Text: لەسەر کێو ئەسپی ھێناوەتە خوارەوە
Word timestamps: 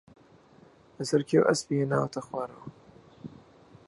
لەسەر 0.97 1.21
کێو 1.29 1.47
ئەسپی 1.47 1.79
ھێناوەتە 1.81 2.21
خوارەوە 2.27 2.67